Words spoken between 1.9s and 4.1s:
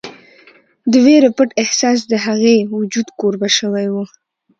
د هغې وجود کوربه شوی و